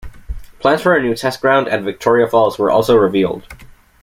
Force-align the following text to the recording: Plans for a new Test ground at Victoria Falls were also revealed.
Plans 0.57 0.81
for 0.81 0.95
a 0.95 0.99
new 1.03 1.13
Test 1.13 1.41
ground 1.41 1.67
at 1.67 1.83
Victoria 1.83 2.27
Falls 2.27 2.57
were 2.57 2.71
also 2.71 2.95
revealed. 2.97 3.43